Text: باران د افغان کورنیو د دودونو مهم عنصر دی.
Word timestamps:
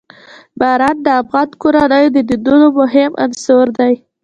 باران 0.59 0.97
د 1.05 1.07
افغان 1.21 1.49
کورنیو 1.61 2.13
د 2.15 2.19
دودونو 2.29 2.67
مهم 2.79 3.11
عنصر 3.25 3.65
دی. 3.77 3.93